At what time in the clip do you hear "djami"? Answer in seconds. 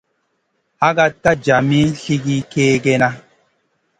1.41-1.79